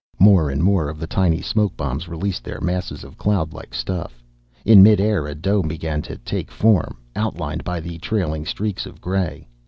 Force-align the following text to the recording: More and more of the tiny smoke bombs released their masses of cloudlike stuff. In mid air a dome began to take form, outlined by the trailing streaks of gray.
More 0.17 0.49
and 0.49 0.63
more 0.63 0.89
of 0.89 0.97
the 0.97 1.05
tiny 1.05 1.43
smoke 1.43 1.77
bombs 1.77 2.07
released 2.07 2.43
their 2.43 2.59
masses 2.59 3.03
of 3.03 3.19
cloudlike 3.19 3.71
stuff. 3.75 4.23
In 4.65 4.81
mid 4.81 4.99
air 4.99 5.27
a 5.27 5.35
dome 5.35 5.67
began 5.67 6.01
to 6.09 6.17
take 6.17 6.49
form, 6.49 6.97
outlined 7.15 7.63
by 7.63 7.81
the 7.81 7.99
trailing 7.99 8.47
streaks 8.47 8.87
of 8.87 8.99
gray. 8.99 9.47